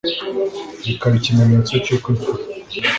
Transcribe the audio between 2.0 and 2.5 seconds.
imfura